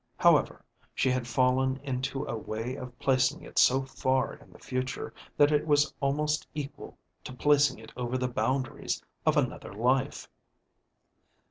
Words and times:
However 0.17 0.65
she 0.95 1.11
had 1.11 1.27
fallen 1.27 1.77
into 1.83 2.25
a 2.25 2.35
way 2.35 2.73
of 2.75 2.97
placing 2.97 3.43
it 3.43 3.59
so 3.59 3.83
far 3.83 4.33
in 4.33 4.51
the 4.51 4.57
future 4.57 5.13
that 5.37 5.51
it 5.51 5.67
was 5.67 5.93
al 6.01 6.11
most 6.11 6.47
equal 6.55 6.97
to 7.23 7.31
placing 7.31 7.77
it 7.77 7.93
over 7.95 8.17
the 8.17 8.27
boundaries 8.27 8.99
of 9.27 9.37
another 9.37 9.71
life. 9.71 10.27